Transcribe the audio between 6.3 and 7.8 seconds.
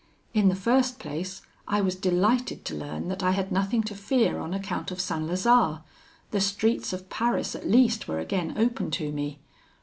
the streets of Paris at